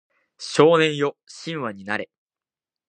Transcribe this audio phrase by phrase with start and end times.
[0.39, 2.09] 少年よ神話になれ